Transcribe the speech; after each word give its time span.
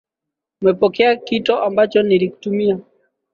Umepokea 0.61 1.15
kito 1.15 1.63
ambacho 1.63 2.03
nilikutumia? 2.03 2.77